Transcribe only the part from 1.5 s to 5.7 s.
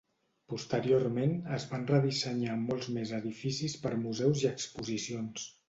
es van redissenyar molts més edificis per museus i exposicions.